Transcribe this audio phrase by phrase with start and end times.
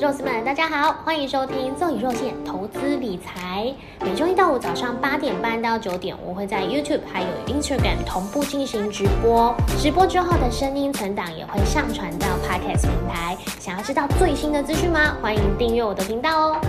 [0.00, 3.72] 肉丝们，大家好，欢迎收听赠与肉馅投资理财。
[4.00, 9.54] 每周一到五早上八点半到九点，我会在 YouTube 还有 Instagram 同步进行直播。
[9.78, 13.36] 直播之后的声音存档也会上传到 Podcast 平台。
[13.60, 15.16] 想要知道最新的资讯吗？
[15.22, 16.60] 欢迎订阅我的频道哦。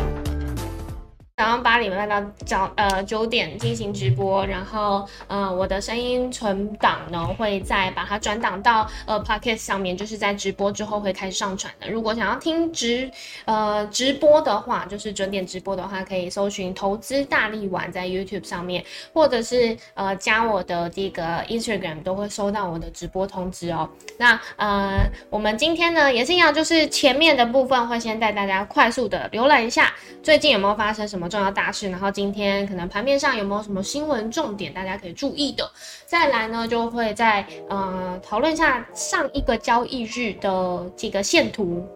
[1.38, 11.90] 早上八点半到早呃九点进行直播，然后呃我的声音存档呢会再把它转档到呃 podcast 上面，就是在直播之后会开始上传的。
[11.90, 13.12] 如果想要听直
[13.44, 18.82] 呃直播的话，就是准点直播的话，可以搜寻投资大力丸在 YouTube 上面，
[19.12, 23.90] 或者是呃加我的这个 Instagram 都会收到我的直播通知哦。
[24.18, 31.25] 那呃我们今天呢也是一样，就是前面的部分会先带大家快速的浏览一下最近有没有发生什么。
[31.28, 35.70] 重要大事，然后今天可能盘面上有没有什么新闻重点，大家可以注意的。
[36.06, 41.88] 再来呢，就会在呃讨论一下上一个交易日的这个线图，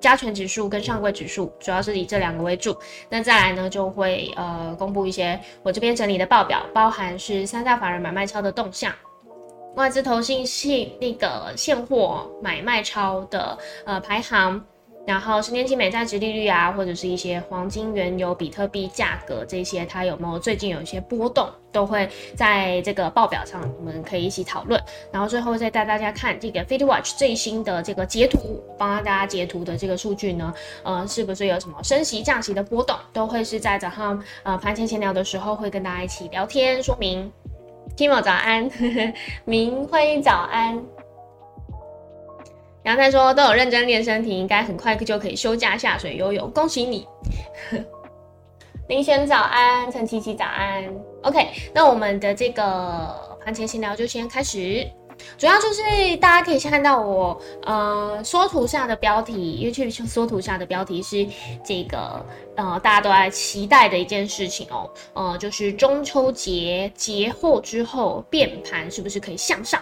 [0.00, 2.76] 加权指数跟上柜指数，主要是以这两个为主。
[3.08, 8.92] 那再来呢，就会呃公布一些我这边整理的报表，包含是三大法人买卖超的动向，
[9.76, 14.64] 外资投信系那个现货买卖超的呃排行。
[15.08, 22.06] 然后十年期美债值利率啊，或者是一些黄金、原油、比特币价格这些，它有没有最近有一些波动，都会
[22.36, 24.78] 在这个报表上，我们可以一起讨论。
[25.10, 37.32] 然后最后再带大家看这个 f i t Watch 最新的这个截图，帮大家截图的这个数据呢，呃，是不是有什么升息、降息的波动，都会是在早上呃盘前闲聊的时候会跟大家一起聊天说明。
[37.96, 38.70] Timo 早安，
[39.46, 40.97] 明辉早安。
[42.88, 47.06] 刚才说都有认真练身体，应该很快就可以休假下水游泳，恭喜你！
[48.88, 50.82] 林轩早安，陈琪琪早安。
[51.20, 54.88] OK，那我们的这个盘前闲聊就先开始，
[55.36, 61.26] 主要就是大家可以看到我呃缩图下的标题，YouTube 缩图下的标题是
[61.62, 62.24] 这个
[62.56, 69.78] 呃大家都在期待的一件事情哦，呃就是中秋节节后之后变盘是不是可以向上？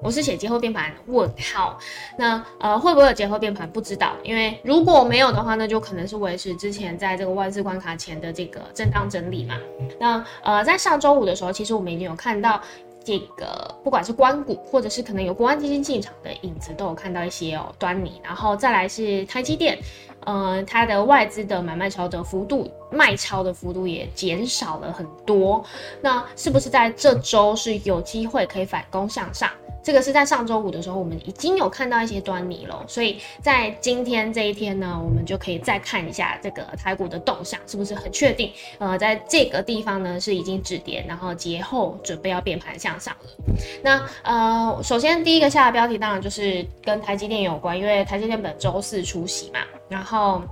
[0.00, 1.76] 我是写节后变盘问号，
[2.16, 9.56] 那呃会不会有节后变盘不知道，因为如果没有的话，那就可能是维持之前在这个万字关卡前的这个震荡整理嘛。
[9.98, 12.60] 那呃在上周五的时候，其实我们已经有看到
[13.02, 18.20] 这个不管是关股或者是可能有国安基金进场的影子，都有看到一些哦端倪。
[18.22, 19.76] 然后再来是台积电，
[20.24, 25.64] 呃它的外资的买卖超的幅度卖超的幅度也减少了很多，
[26.00, 29.50] 那是不是在这周是有机会可以反攻向上？
[29.80, 38.52] 这个是在上周五的时候，我们已经有看到一些端倪了，所以在今天这一天呢，我们就可以再看一下这个台股的动向是不是很确定。
[38.78, 43.30] 呃，在这个地方呢是已经止跌，然后节后准备要变盘向上了。
[43.82, 50.42] 那呃，首先第一个下的标题当然就是跟台积电有关，因为台积电本周四出席嘛，然后。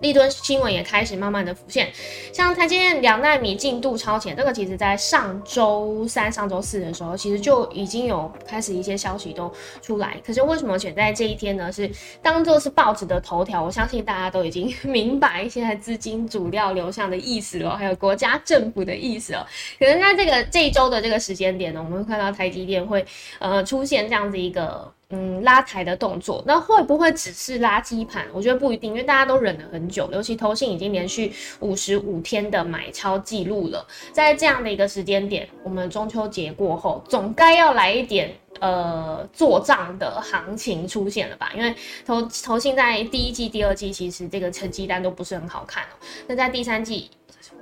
[0.00, 1.90] 利敦新闻也开始慢慢的浮现，
[2.32, 9.52] 像台积电两纳米进度超前，这个其实在上周三、上周四的时候，其实就已经有开始一些消息都
[9.82, 10.16] 出来。
[10.26, 11.70] 可是为什么选在这一天呢？
[11.70, 11.90] 是
[12.22, 13.62] 当做是报纸的头条？
[13.62, 19.46] 我相信大家都已经 明白现在资金主料流向的意思了，还有国家政府的意思了。
[19.78, 23.04] 可能在这个这一周的这个时间点呢，我们会看到台积电会
[23.38, 24.92] 呃出现这样子一个。
[25.12, 28.24] 嗯，拉抬的动作，那会不会只是垃圾盘？
[28.32, 33.84] 我觉得不一定，因为大家都忍了很久，尤其投信已经连续五十五天的买超记录了。
[34.12, 41.50] 在这样的一个时间点，我们中秋节过后，总该要来一点呃做账的行情出现了吧？
[41.56, 41.74] 因为
[42.06, 45.96] 投投信在第一季、第二季其实这个成绩单都不是很好看哦。
[46.28, 47.10] 那在第三季。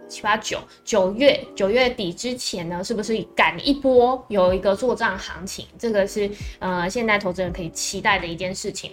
[0.08, 5.66] 七八九九月九月底之前呢，是不是赶一波有一个做账行情？
[5.78, 8.90] 这个是呃现在投资人可以期待的一件事情。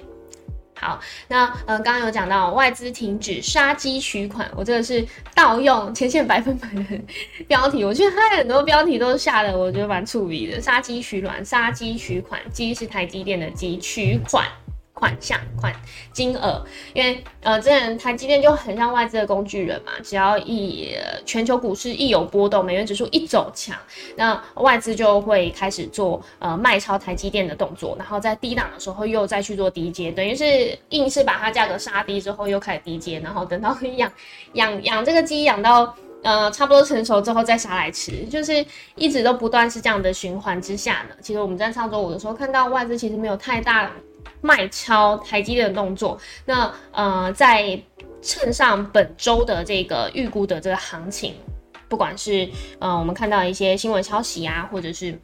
[0.77, 0.99] 好，
[1.29, 6.99] 那呃刚刚有讲到外资停止杀鸡取款，我这个是盗用前线百分百的
[7.47, 10.59] 标题，我觉得它很多标题都是下的，我觉得蛮触鼻的。
[10.59, 14.45] 杀鸡取卵，杀鸡取款，鸡是台积电的鸡，取款。
[14.95, 15.75] 款项款
[16.13, 23.77] 金额，因为呃，之前台积电就很像外资的工具人嘛，只要一全球股市一有波动，美元指数一走强，
[24.15, 34.09] 那外资就会开始做呃卖超台积电的动作，然后在低档的时候又再去做低阶，等于是硬是把它价格杀低之后又开始低阶，然后等到养
[34.53, 35.93] 养养这个鸡养到
[36.23, 38.65] 呃差不多成熟之后再杀来吃，就是
[38.95, 41.15] 一直都不断是这样的循环之下呢。
[41.21, 43.91] 其实我们在上周五的时候看到外资其实没有太大。
[44.41, 47.79] 卖超台积电的动作，那呃，在
[48.21, 51.35] 趁上本周的这个预估的这个行情，
[51.87, 52.49] 不管是
[52.79, 55.19] 呃我们看到一些新闻消息啊，或者是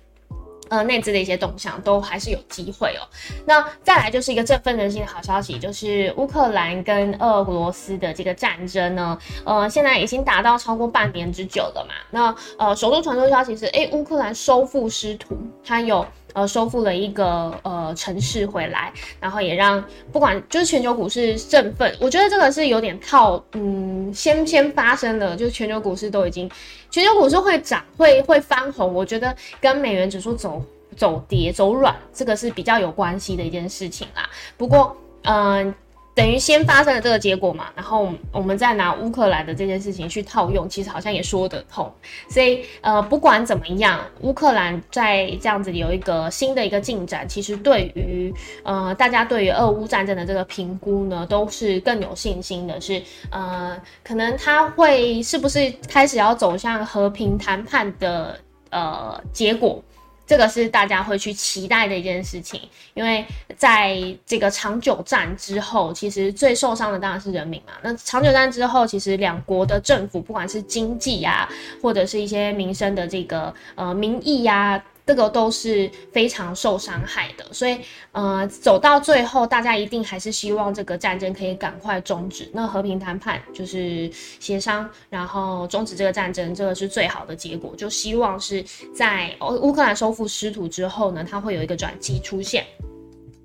[0.69, 3.03] 呃，内资的一些动向都还是有机会哦。
[3.45, 11.95] 那再来就是一个振奋人心的好消息，就是乌克兰跟俄罗斯的这个战争呢，呃，现在已经达到超过半年之久了嘛。
[12.09, 21.95] 那呃，首都传出消息是，哎，乌克兰收复失土，它有呃收复了一个呃城市回来，然后也让不管就是全球股市振奋。
[21.99, 26.49] 我觉得这个是有点靠嗯先先发生的，就是全球股市都已经。
[26.89, 30.61] 全球股市会涨，会会翻红，我觉得跟美元指数走
[30.97, 34.29] 走跌走软，这个是比较有关系的一件事情啦。
[34.57, 35.73] 不过，嗯，
[36.21, 41.91] 等于先发生了这个结果嘛，然后我们再拿乌克兰的这件事情去套用，其实好像也说得通。
[42.29, 48.31] 所以，呃，不管怎么样，乌克兰在这样子有一个新的一个进展，其实对于
[48.61, 52.79] 呃大家对于俄乌战争的这个评估呢，都是更有信心的。
[52.79, 53.01] 是
[53.31, 58.39] 呃，可能他会是不是开始要走向和平谈判的
[58.69, 59.83] 呃结果？
[60.25, 62.61] 这个是大家会去期待的一件事情，
[62.93, 63.25] 因为
[63.57, 67.73] 在这个长久战之后，其实最受伤的当然是人民嘛。
[67.81, 71.49] 那长久战之后，其实两国的政府，不管是经济呀，
[71.81, 74.81] 或者是一些民生的这个呃民意呀。
[75.11, 77.77] 这个都是非常受伤害的，所以
[78.13, 82.49] 呃，走到最后，大家一定还是希望这个战争可以赶快终止。
[82.53, 84.09] 那和平谈判就是
[84.39, 87.75] 协商，然后终止这个战争，这个是最好的结果。
[87.75, 88.63] 就希望是
[88.95, 92.65] 在乌克兰收复失土之后呢，它会有一个转机出现。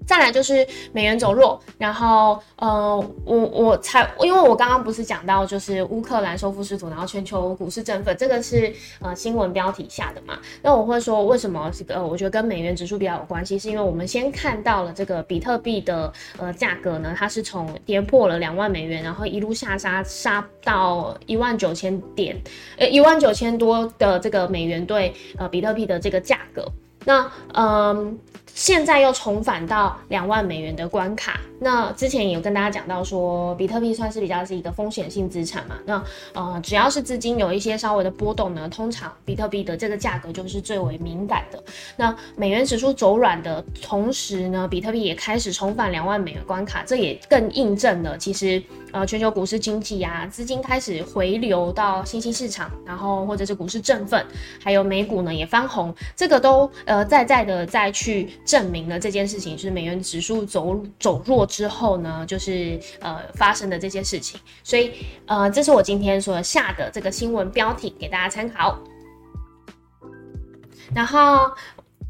[0.06, 10.38] 再来就是美元走弱，然后呃，我我才因为我刚刚不是讲到就是乌克兰收复失土，然后全球股市振奋，这个是呃新闻标题下的嘛？
[10.62, 22.40] 那我会说为什么这个我觉得跟美元指数比较有关系，是因为我们先看到了这个比特币的呃价格呢，它是从跌破了两万美元，然后一路下杀杀到一万九千点，
[22.78, 26.64] 呃一万九千多的这个美元对呃比特币的这个价格，
[27.04, 28.16] 那嗯。
[28.56, 31.38] 现在又重返到两万美元的关卡。
[31.58, 35.76] 那之前也有跟大家讲到说，比特币算是比较是一个风险性资产嘛。
[35.84, 41.62] 那呃，只要是资金有一些稍微的波动呢，通常比特币的这个价格就是最为敏感的。
[41.98, 54.24] 那美元指数走软的同时呢，比特币也开始重返两万美元关卡，这也更印证了其实呃全球股市经济呀，资金开始回流到新兴市场，然后或者是股市振奋，
[54.62, 58.30] 还有美股呢也翻红，这个都呃在在的再去。
[58.46, 64.92] 证明了这件事情是美元指数走走弱之后呢，就是呃发生的这些事情，所以
[65.26, 68.78] 呃这是我今天所下的这个新闻标题给大家参考。
[70.94, 71.50] 然后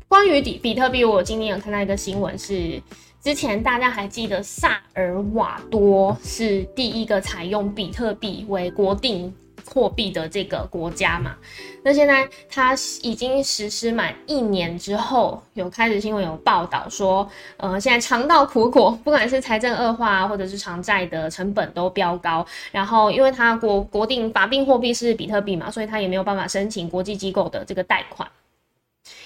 [0.06, 2.80] 关于比比特币，我今天有看到一个新闻是，
[3.22, 9.34] 之前大家还记得萨尔瓦多是第一个采用比特币为国定。
[9.66, 11.36] 货币的这个国家嘛，
[11.82, 28.28] 那现在它已经实施满一年之后，有开始新闻有报道说，呃，现在尝到苦果，不管是财政恶化或者是偿债的成本都飙高，然后因为它国国定法定货币是比特币嘛，所以它也没有办法申请国际机构的这个贷款。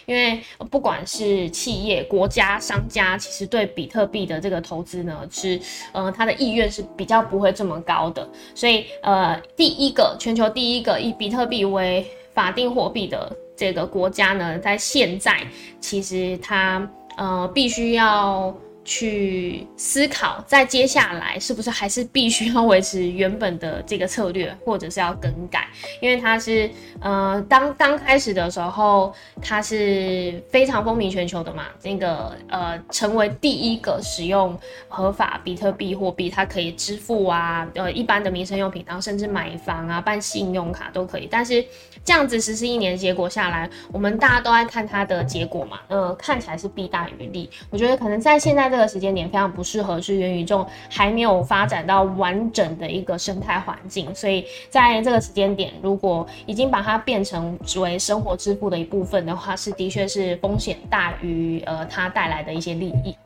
[0.06, 5.60] 因为不管是企业、国家、商家，其实对比特币的这个投资呢，是
[5.92, 8.28] 呃，他的意愿是比较不会这么高的。
[8.54, 15.46] 所以呃，第一个全球第一个以比特币为法定货币的这个国家呢，在现在
[15.80, 18.54] 其实它呃必须要。
[18.90, 25.68] 去思考，在接下来是不是还是必须要维持原本的这个策略，或者是要更改？
[26.00, 26.68] 因为它是，
[27.00, 31.66] 呃，当刚开始的时候，它是非常风靡全球的嘛。
[31.82, 41.28] 那个，呃，成为第一个使用合法比特币货币，它可以支付啊，呃，一般的民生用品，然后甚至买房啊、办信用卡都可以。
[41.30, 41.64] 但是
[42.04, 47.48] 这样子实施一年结果下来，我们大家都爱看它的结果嘛，呃，看起来是弊大于利。
[47.70, 63.16] 我觉得可能在现在这个时间点非常不适合，是元宇宙还没有发展到完整的一个生态环境，所以在这个时间点，如果已经把它变成为生活支付的一部分的话，是的确是风险大于呃它带来的一些利益。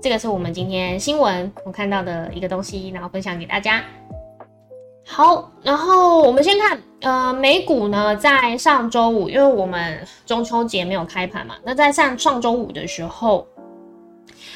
[0.00, 3.82] 这个是我们今天新闻我看到的一个东西，然后分享给大家。
[5.06, 13.46] 好，然后我们先看，呃，美股呢在上周五，因为我们中秋节没有开盘嘛，那在上上周五的时候。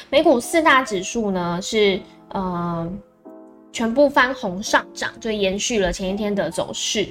[0.09, 2.89] 美股四大指数呢是呃
[3.71, 7.05] 全部翻红上涨，就延续了前一天的走势。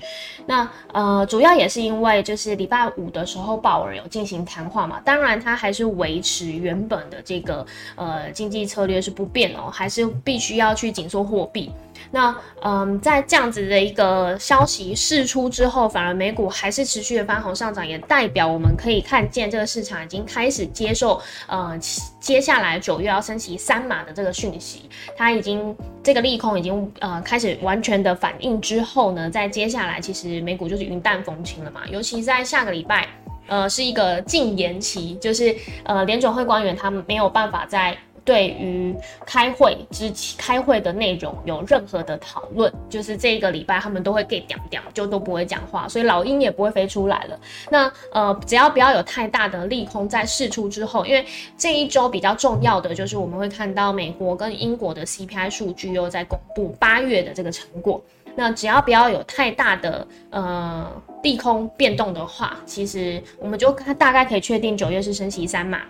[0.47, 11.71] 那呃，主要也是因为就是礼拜五的时候鲍尔有进行谈话嘛，当然他还是维持原本的这个呃经济策略是不变哦，还是必须要去紧缩货币。
[12.11, 21.79] 那嗯，在这样子的一个消息释出之后，反而美股还是持续的翻红上涨，也代表我们可以看见这个市场已经开始接受呃
[22.21, 33.09] 接下来九月要升息三码的这个讯息，它已经这个利空已经呃开始完全的反应之后呢，在接下来其实美股就是云淡风轻了嘛，尤其在下个礼拜
[33.47, 37.97] 呃是一个禁言期，就是呃联总会官员他们没有办法在。
[38.25, 38.95] 对于
[39.27, 47.39] 开会之开会的内容有任何的讨论，就是这一个礼拜他们都会给掉掉，就都不会讲话，所以老鹰也不会飞出来了。
[47.71, 51.25] 那呃，只要不要有太大的利空在释出之后，因为
[51.57, 58.03] 这一周比较重要的就是我们会看到美国跟英国的 CPI 数据又在公布八月的这个成果。
[58.37, 60.91] 那只要不要有太大的呃
[61.23, 65.83] 利空变动的话，其实我们就大概可以确定九月是升息三码。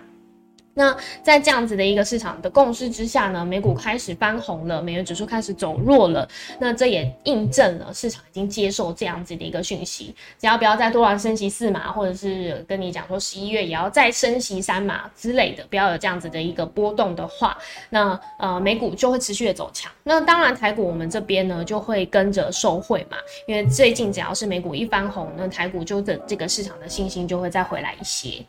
[0.75, 6.27] 那在这样子的一个市场的共识之下呢，美股开始翻红了，美元指数开始走弱了。
[6.59, 17.57] 那这也印证了市场已经接受这样子的一个讯息，只要不要再多玩升息四码，或者是跟你讲说十一月也要再升息三码之类的，不要有这样子的一个波动的话，
[17.89, 19.91] 那呃美股就会持续的走强。
[20.03, 23.17] 那当然台股我们这边呢就会跟着受惠嘛，
[23.47, 28.45] 因为最近只要是美股一翻红，那台股就的这个市场的信心就会再回来一些。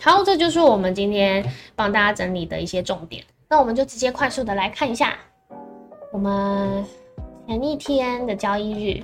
[0.00, 3.24] 好，这就是我们今天帮大家整理的一些重点。
[3.48, 5.16] 那我们就直接快速的来看一下
[6.12, 6.84] 我们
[7.46, 9.02] 前一天的交易日。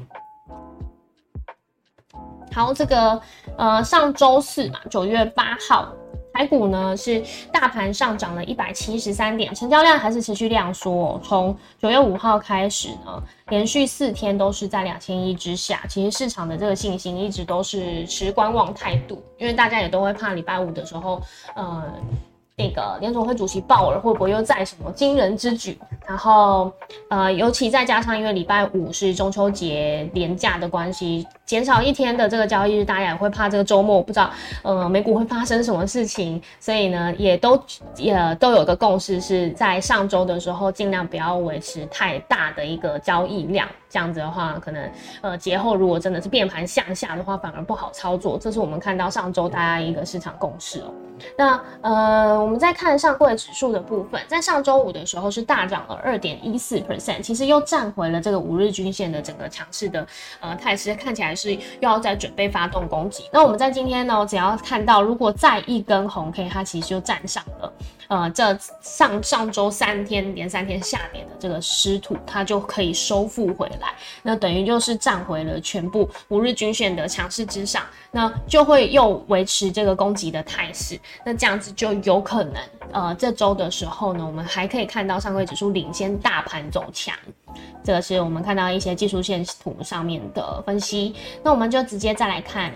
[2.53, 3.21] 好，这个
[3.59, 5.93] 呃上周四嘛，九月八号。
[6.35, 7.23] 台股呢是
[7.53, 10.93] 大盘上涨了一百七十三点，成交量还是持续量缩。
[10.93, 15.81] 哦从九月五号开始呢，连续四天都是在两千亿之下。
[15.89, 21.23] 其实市场的这个信心一直都是持观望态度，因为大家也都会怕礼拜五的时候，
[21.55, 21.85] 呃。
[22.57, 25.77] 那个联总会主席鲍尔会不会又再什么惊人之举？
[26.07, 26.73] 然后，
[27.09, 34.31] 呃，尤其再加上因为礼拜五是中秋节连假的关系，减少一天的这个交易日，大家也会怕这个周末不知道，
[34.63, 37.61] 呃，美股会发生什么事情，所以呢，也都
[37.97, 43.67] 也都有个共识，是在上周的时候尽量不要维持太大的一个交易量。
[43.89, 48.37] 这样子的话，可能呃节后如果真的是变盘向下的话，反而不好操作。
[48.37, 50.93] 这是我们看到上周大家一个市场共识哦。
[51.39, 60.07] 那呃，我们再看上柜指数的部分，在上周五的时候是大涨了二点一四 percent，其实又站回了这个五日均线的整个强势的
[60.41, 63.25] 呃态势，看起来是又要在准备发动攻击。
[63.33, 67.73] 那我们在今天呢，只要看到如果再一根红 K，它其实就站上了。
[68.15, 73.93] 呃，这上上周三天连三天下跌的这个失土，它就可以收复回来，
[74.23, 87.17] 那等于就是站回了全部五日均线的强势之上，那就会又维持这个攻击的态势，那这样子就有可能，呃，这周的时候呢，我们还可以看到上柜指数领先大盘走强，
[87.83, 92.73] 这个是我们看到一些技术线图上面的分析，那我们就直接再来看，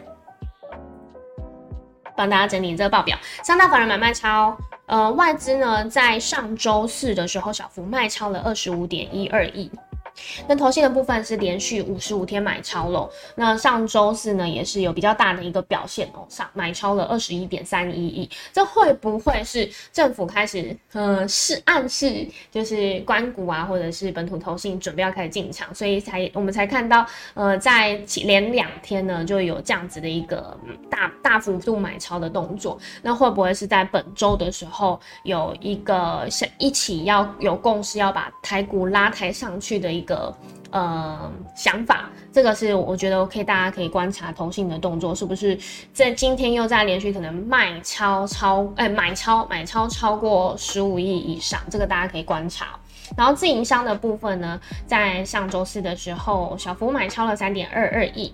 [2.18, 4.58] 帮大家整理这个报表，三大法人买卖超。
[4.86, 9.70] 呃，外资呢，在上周四的时候小幅卖超了二十五点一二亿。
[10.48, 13.08] 那投信的部分是连续五十五天买超了。
[13.36, 18.28] 那上周四呢，也是有比较大的一个表现哦，上买超了二十一点三一亿。
[18.52, 27.94] 这会不会是政府开始呃是暗示，就是关谷啊，或者是本土投信准备要开始进场，所以才我们才看到呃在
[28.24, 30.58] 连两天呢就有这样子的一个
[30.90, 32.76] 大大幅度买超的动作。
[33.02, 40.07] 那会不会是在本周的时候有一个是一起要有共识要把台股拉抬上去的一？
[40.08, 40.34] 个
[40.72, 45.56] 呃想法，这个是我觉得可以，大家可以观察投信的动作是不是
[45.92, 52.68] 在今天又在连续可能卖超超哎买超买超超过十五亿以上，这个大家可以观察。
[53.16, 58.32] 然后自营商的部分呢，在上周四的时候小幅买超了三点二二亿。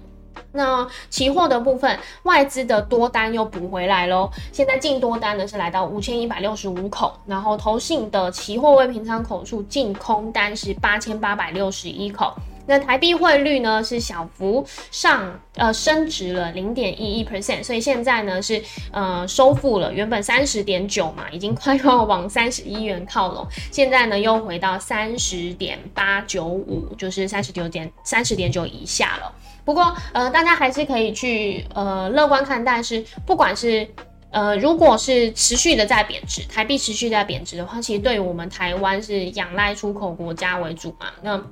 [0.52, 4.30] 那期货的部分，外资的多单又补回来喽。
[4.52, 12.34] 现在净多单呢是来到五千一百六十五口，然后投信的期货未平仓口数净空单是八千八百六十一口。
[12.66, 29.30] 那台币汇率呢是小幅上呃升值了零点一一 percent，所以现在呢是呃收复了原本三十点九嘛，已经快要往三十一元靠拢，现在呢又回到三十点八九五，就是三十九点三十点九以下了。
[29.64, 33.88] 不过，呃，大家还是可以去呃乐观看待，是不管是
[34.30, 41.06] 呃，如果是持续的在贬值，台币持续在贬值的话，其实对于我们台湾是仰赖出口国家为主嘛。
[41.22, 41.42] 那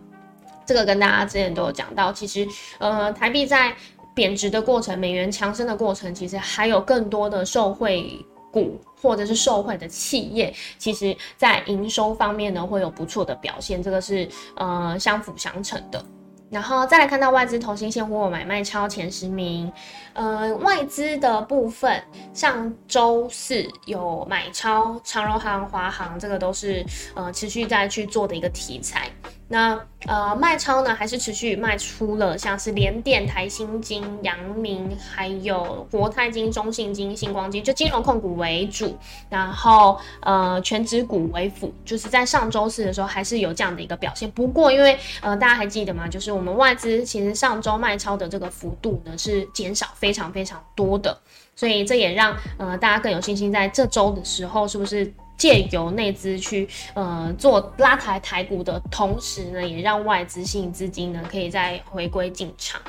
[0.67, 2.47] 这个跟大家之前都有讲到，其实
[2.79, 3.75] 呃，台币在
[4.15, 8.19] 贬值的过程，美元强升的过程，其实还有更多的受惠
[8.51, 16.05] 股或者是受惠的企业，其实在营收方面呢会有不错的表现，这个是呃相辅相成的。
[16.53, 19.73] 然后再来看到外资投新现货买卖超前十名，
[20.13, 21.99] 呃，外资的部分
[22.35, 29.11] 上周四有买超长荣行、华航，这个都是呃持续在去做的一个题材。
[29.53, 38.97] 那呃卖超呢，还是持续卖出了，像是联电、台新金、阳明，还有国泰金、中信金、星光金，就金融控股为主，
[39.29, 44.31] 然后呃全指股为辅，就是在上周四的时候还是有这样的一个表现。
[44.31, 46.09] 不过因为呃大家还记得吗？
[46.09, 51.15] 就是我们外资其实上周卖超的这个幅度呢是减少非常非常多的，
[51.55, 55.13] 所以这也让呃大家更有信心，在这周的时候是不是？
[55.43, 62.81] 借由内资去呃做拉抬台股的同时呢，也让外资性资金呢可以再回归进场。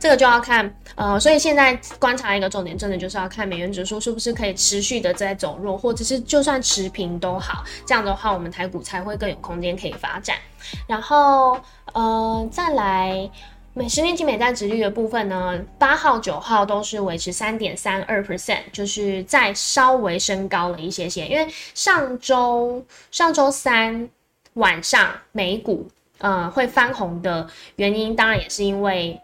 [0.00, 10.36] 这个就要看呃，所以现在观察一个重点，真的就是要看美元指数是不是可以持续的在走弱，或者是就算持平都好，这样的话我们台股才会更有空间可以发展。
[10.88, 11.60] 然后
[11.92, 13.30] 呃再来。
[13.88, 21.26] 十年期美债值率的部分呢，八号、九号都是维持三点三二 percent，就是再稍微升高了一些些。
[21.26, 24.08] 因为上周上周三
[24.54, 29.20] 晚上美股呃会翻红的原因，当然也是因为。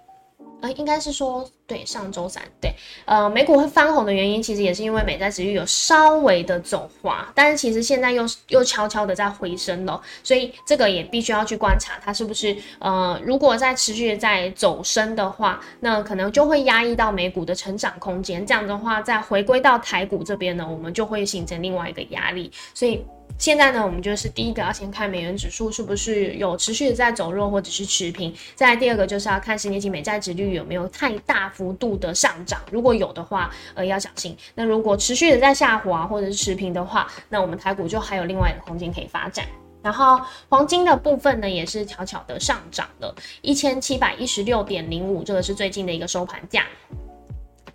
[0.73, 2.73] 应该是说，对，上周三，对，
[3.05, 23.05] 呃，美股会翻红的原因，其实也是因为美债值率有稍微的走滑，但是其实现在又又悄悄的在回升了，所以这个也必须要去观察它是不是，呃，如果在持续的在走升的话，那可能就会压抑到美股的成长空间，这样的话，再回归到台股这边呢，我们就会形成另外一个压力，所以。
[23.39, 28.35] 现在呢，我们就是第一个要先看美元指数是不是有持续的在走弱或者是持平。
[28.55, 34.37] 再第二个就是要看十年期美债值率有没有太大幅度的上涨，如果有的话，呃，要小心。
[34.55, 39.47] 那如果持续的在下滑或者是持平的话，那我们台股就还有另外的空间可以发展。
[39.83, 46.65] 然后黄金的部分呢，也是悄悄的上涨了一千七百一十六点零五，这个是最近的一个收盘价。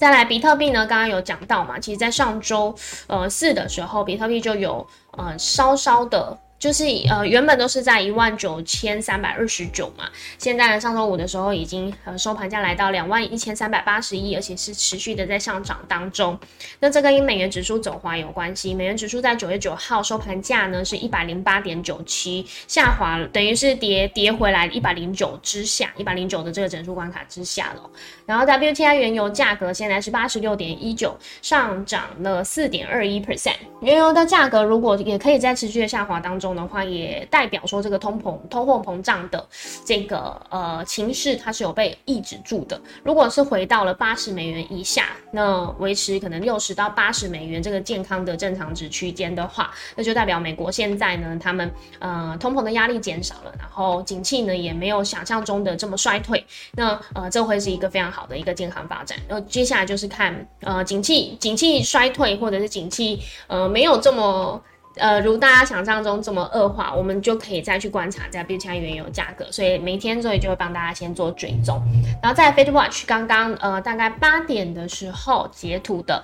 [0.01, 6.36] 再来比特币呢，刚刚有讲到嘛，其实在上周呃四的时候，比特币就有呃稍稍的。
[6.62, 10.07] 就是呃，原本都是在一万九千三百二十九嘛，
[10.38, 16.38] 现在上周五的时候已经呃收盘价来到两万一千三百八十一，而且是持续的在上涨当中。
[16.79, 27.90] 那这跟美元指数走滑有关系，美元指数在九月九号收盘价呢是一百零八点九七，下滑，等于是跌跌回来一百零九之下，一百零九的这个整数关卡之下了。
[28.27, 33.55] 然后 WTI 原油价格现在是八十六点一九，上涨了四点二一 percent。
[33.81, 36.50] 原油的价格如果也可以在持续的下滑当中。
[36.55, 39.48] 的话也代表说这个通膨、通货膨胀的
[39.85, 42.79] 这个呃情势，它是有被抑制住的。
[43.03, 56.46] 如果是回到了八十美元以下，那维持可能六十到八十美元这个健康的正常值区间的话，那就代表美国现在呢，他们呃通膨的压力减少了，然后景气呢也没有想象中的这么衰退。
[56.74, 59.18] 那呃这会是一个非常好的一个健康发展。
[59.27, 64.61] 然后接下来就是看呃景气景气衰退或者是景气呃没有这么。
[64.96, 71.82] 呃，如大家想象中这么恶化，我们就可以再去观察在 B T I 原油价格，所以每天所以就会帮大家先做追踪，
[72.22, 76.24] 然后在 f a t Watch 刚刚呃大概八点的时候截图的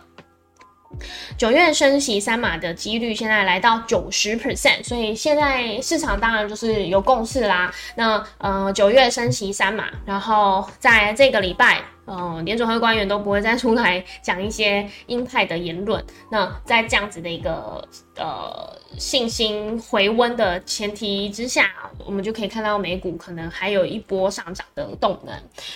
[1.38, 7.74] 九月升息三码的几率现在来到九十 percent，所以现在市场当然就是有共识啦。
[7.96, 11.82] 那呃九月升息三码，然后在这个礼拜。
[12.08, 16.04] 嗯，联准会官员都不会再出来 讲一些鹰派的言论。
[16.32, 21.70] 那在这样子的一个呃信心回温的前提之下，
[22.06, 25.36] 我们就可以看到美股可能还有一波上涨的动能。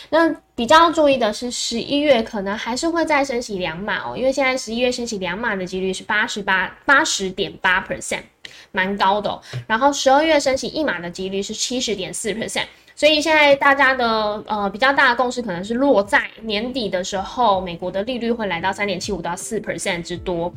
[0.10, 8.22] 那比较注意的是，十一月可能还是会再升息两码哦，因为现在十一月升息两码的几率是八十八八十点八 percent，
[8.72, 9.42] 蛮高的。
[9.68, 12.68] 然后十二月升息一码的几率是七十点四 percent。
[13.02, 14.06] 所以现在大家的
[14.46, 20.54] 呃比较大的共识可能是落在年底的时候，美国的利率会来到三点七五到四 percent 之多。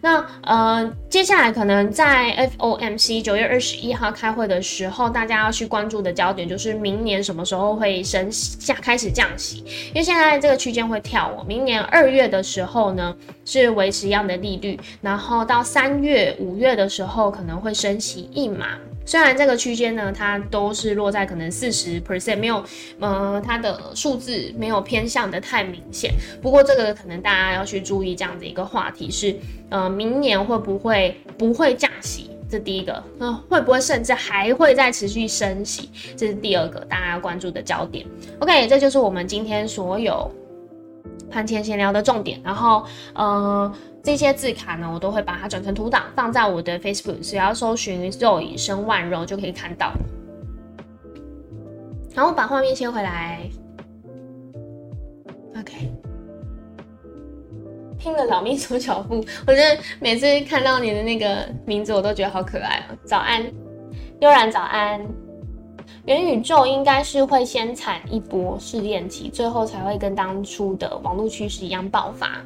[0.00, 11.44] 那呃接下来可能在 FOMC 九月二十一号开会的时候，大家要去关注的焦点就是明年什么时候会升降开始降息，因为现在这个区间会跳哦。
[11.44, 13.12] 明年二月的时候呢
[13.44, 18.78] 是维持一样的利率，然后到三月、五月的时候可能会升息一码。
[19.10, 22.62] 虽然这个区间呢，它都是落在可能四十 percent，没有，
[23.00, 26.12] 呃，它的数字没有偏向的太明显。
[26.40, 29.34] 不过这个可能大家要去注意这样的一个话题是，
[29.68, 32.30] 呃，明年会不会不会降息？
[32.48, 35.90] 这第一个，那会不会甚至还会再持续升息？
[36.16, 38.06] 这是第二个大家要关注的焦点。
[38.38, 40.30] OK，这就是我们今天所有
[41.28, 42.40] 盘前闲聊的重点。
[42.44, 43.74] 然后，呃。
[44.02, 49.92] 这些字卡呢，我都会把它转成图档，放在我的 Facebook，只要搜寻“肉以生万肉”就可以看到。
[52.14, 53.40] 然后把画面切回来
[55.58, 55.92] ，OK。
[57.98, 62.96] 拼了老命手脚步，我觉得每次看到你的那个名字，我都觉得好可爱哦。
[63.04, 63.44] 早安，
[64.20, 65.00] 悠然早安。
[66.06, 72.42] 元宇宙应该是会先产一波试验期，最后才会跟当初的网络趋势一样爆发。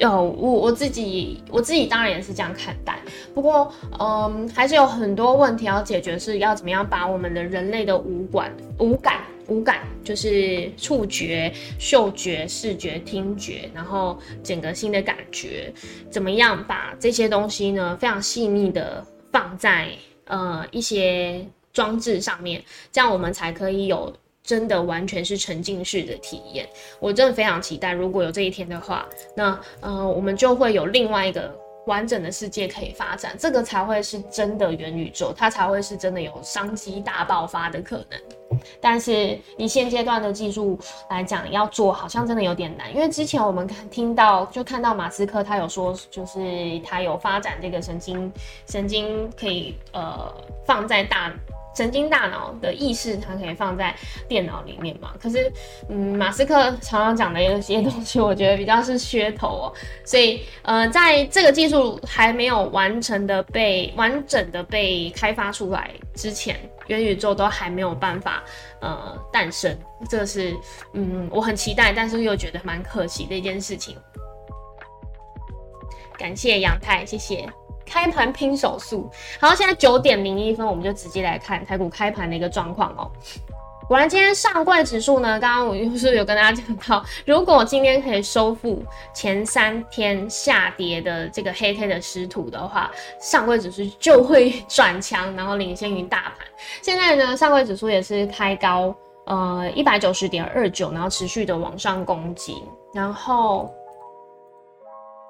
[0.00, 3.00] 哦，我我自己我自己当然也是这样看待，
[3.34, 15.72] 不过嗯，还是有很多问题要解决，是要怎么样把我们的人类的五感、五感、五感，就是触觉、嗅觉、视觉、听觉，然后整个新的感觉，
[16.08, 19.88] 怎么样把这些东西呢，非常细腻的放在
[20.26, 24.12] 呃一些装置上面，这样我们才可以有。
[24.48, 26.66] 真的完全是沉浸式的体验，
[26.98, 27.92] 我真的非常期待。
[27.92, 38.58] 如果有这一天的话，那呃，我们就会有另外一个完整的世界可以发展，这个才会是真的元宇宙，它才会是真的有商机大爆发的可能。
[38.80, 40.78] 但是以现阶段的技术
[41.10, 48.32] 来讲，要做好像真的有点难，因为之前我们看听到就看到马斯克他有说，就是他有发展这个神经
[48.66, 50.34] 神经可以呃
[50.64, 51.30] 放在大。
[51.74, 53.94] 神经大脑的意识，它可以放在
[54.26, 55.12] 电脑里面嘛？
[55.22, 55.52] 可是，
[55.88, 59.72] 嗯，马斯克常常讲的一些东西，我觉得比较是噱头哦。
[60.04, 68.42] 所以，呃，在这个技术还没有完成的被完整的被开发出来之前，元宇宙都还没有办法
[68.80, 69.76] 呃诞生。
[70.08, 70.56] 这是，
[70.94, 73.96] 嗯，我很期待，但是又觉得蛮可惜的一件事情。
[76.18, 77.48] 感谢杨太，谢谢。
[77.88, 83.10] 开盘拼手速，好，现在九点零一分，我们就直接来看台股开盘的一个状况哦。
[83.88, 96.46] 果然，今天上柜指数呢，刚刚我是不是有跟大家讲到，如果今天可以收复前三天下跌的这个黑 K 的失土的话，上柜指数就会转强，然后领先于大盘。
[96.82, 103.72] 现在呢，上柜指数也是开高，呃，一百九十点二九，然后持续的往上攻击，然后。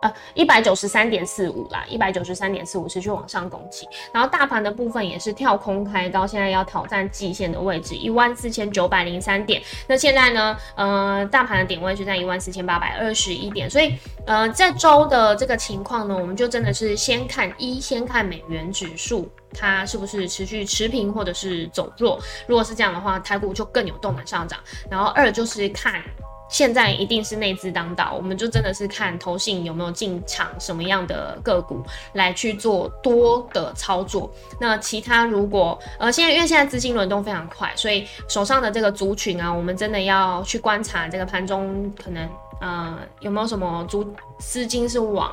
[0.00, 9.60] 呃，一百九十三点四五啦，一百九十三点四五持续往上攻击，然后大盘的部分也是跳空开高，现在要挑战季线的位置一万四千九百零三点。
[9.88, 13.92] 那现在呢，呃，大盘的点位是在一万四千八百二十一点，所以
[14.24, 24.60] 呃，这周的这个情况呢，我们就真的是先看一，先看美元指数它是不是持续持平或者是走弱，如果是这样的话，台股就更有动能上涨。
[24.88, 26.00] 然后二就是看。
[26.48, 31.82] 现在一定是内资当道，我们就真的是看投信有没有进场什么样的个股
[32.14, 34.30] 来去做多的操作。
[34.58, 42.28] 那其他如果呃现在因为现在资金轮动非常快，所以手上的这个族群啊，我们真的要去观察这个盘中可能
[42.60, 44.06] 呃有没有什么族
[44.38, 45.32] 资金是往。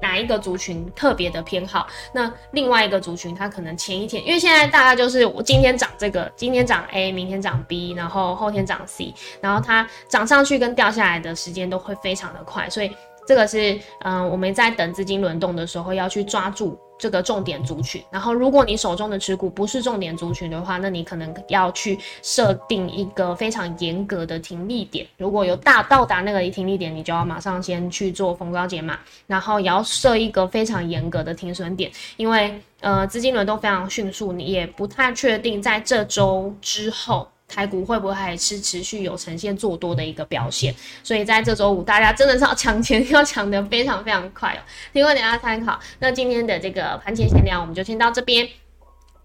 [0.00, 1.86] 哪一个族群特别的偏好？
[2.12, 12.90] 那另外一个族群，它可能前一天，因为现在大概就是我今天涨这个，今天涨 A，明天涨 B，然后后天涨 C，然后它涨上去跟掉下来的时间都会非常的快，所以
[13.26, 16.78] 这个是嗯我们在等资金轮动的时候要去抓住。
[16.98, 25.06] 这个重点族群，然后如果你手中的持股不是重点族群的话，那你可能要去设定一个非常严格的停利点。
[25.16, 37.28] 如果有大到达那个停利点，你就要马上先去做逢高解码，然后也要设一个非常严格的停损点，因为呃资金轮动非常迅速，你也不太确定在这周之后。
[37.48, 40.72] 台股会不会还是持续有呈现做多的一个表现？
[41.02, 44.60] 所以在这周五，大家真的是要抢钱， 要抢的非常非常快哦。
[44.92, 45.80] 提供大家参考。
[45.98, 48.46] 那今天的这个盘前闲聊，我们就先到这边。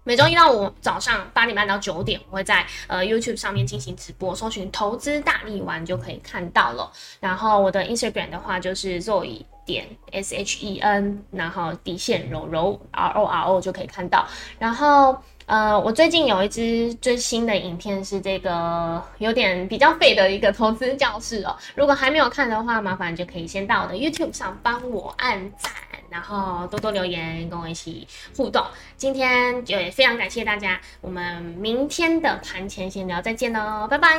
[0.06, 6.90] 每周一到五早上八点半到九点，我会在呃 YouTube 上面进行直播，搜寻“投资大力丸”就可以看到了。
[7.20, 14.26] 然后我的 Instagram 的话就是 Zoe 点 S H E N，然后底线柔柔 R O R O 就可以看到。
[14.58, 15.22] 然后。
[15.46, 21.54] 呃，我最近有一支最新的影片，是这个有点比较废的一个投资教室哦。
[21.74, 25.70] 如果还没有看的话，麻烦就可以先到我的 YouTube 上帮我按赞，
[26.08, 28.64] 然后多多留言跟我一起互动。
[28.96, 34.18] 今天也非常感谢大家，我们明天的盘前闲聊再见喽，拜拜。